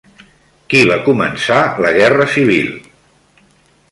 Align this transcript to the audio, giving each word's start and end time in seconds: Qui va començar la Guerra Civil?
Qui 0.73 0.79
va 0.91 0.97
començar 1.09 1.59
la 1.85 1.93
Guerra 1.99 2.27
Civil? 2.37 2.75